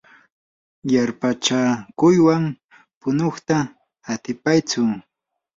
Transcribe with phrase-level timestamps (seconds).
[0.93, 2.43] yarpachakuywan
[2.99, 3.57] punuyta
[4.13, 4.81] atipatsu.